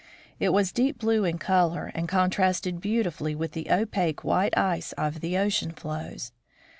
[0.39, 5.19] It was deep blue in color and contrasted beautifully with the opaque white ice of
[5.19, 6.31] the ocean floes.